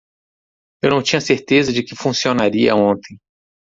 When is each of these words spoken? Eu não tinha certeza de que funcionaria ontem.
Eu 0.81 0.89
não 0.89 1.03
tinha 1.03 1.21
certeza 1.21 1.71
de 1.71 1.83
que 1.83 1.95
funcionaria 1.95 2.75
ontem. 2.75 3.19